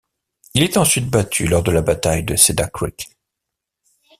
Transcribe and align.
Il 0.55 0.63
est 0.63 0.77
ensuite 0.77 1.07
battu 1.11 1.45
lors 1.45 1.61
de 1.61 1.69
la 1.69 1.83
bataille 1.83 2.23
de 2.23 2.35
Cedar 2.35 2.71
Creek. 2.71 3.07